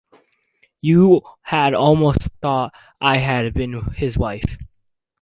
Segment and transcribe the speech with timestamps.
[0.81, 4.57] You had almost thought I had been his wife.